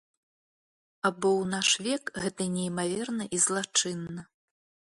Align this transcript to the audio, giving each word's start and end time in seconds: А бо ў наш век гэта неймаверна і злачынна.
А 1.09 1.11
бо 1.19 1.29
ў 1.41 1.43
наш 1.51 1.69
век 1.87 2.03
гэта 2.23 2.49
неймаверна 2.55 3.23
і 3.39 3.43
злачынна. 3.47 4.21